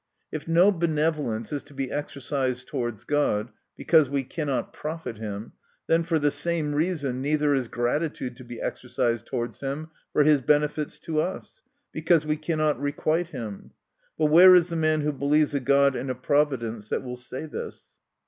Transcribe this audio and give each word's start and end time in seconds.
If 0.31 0.47
no 0.47 0.71
benevolence 0.71 1.53
is 1.53 1.61
to 1.61 1.75
be 1.75 1.91
exercised 1.91 2.67
towards 2.67 3.03
God, 3.03 3.49
because 3.77 4.09
we 4.09 4.23
cannot 4.23 4.73
profit 4.73 5.19
him, 5.19 5.53
then 5.85 6.01
for 6.01 6.17
the 6.17 6.31
same 6.31 6.73
reason, 6.73 7.21
neither 7.21 7.53
is 7.53 7.67
gratitude 7.67 8.35
to 8.37 8.43
be 8.43 8.59
exercised 8.59 9.27
towards 9.27 9.59
him 9.59 9.91
for 10.11 10.23
his 10.23 10.41
benefits 10.41 10.97
to 11.01 11.19
us; 11.19 11.61
because 11.91 12.25
we 12.25 12.35
cannot 12.35 12.81
requite 12.81 13.27
him. 13.29 13.73
But 14.17 14.31
where 14.31 14.55
is 14.55 14.69
the 14.69 14.75
man, 14.75 15.01
who 15.01 15.11
believes 15.13 15.53
a 15.53 15.59
God 15.59 15.95
and 15.95 16.09
a 16.09 16.15
providence, 16.15 16.89
that 16.89 17.03
will 17.03 17.15
say 17.15 17.45
this 17.45 17.85